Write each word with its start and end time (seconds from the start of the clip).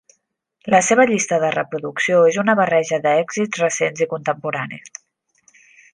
La 0.75 0.79
seva 0.85 1.05
llista 1.11 1.37
de 1.43 1.51
reproducció 1.57 2.23
és 2.31 2.41
una 2.45 2.57
barreja 2.61 3.01
de 3.05 3.13
èxits 3.27 3.63
recents 3.65 4.05
i 4.07 4.11
contemporanis. 4.15 4.95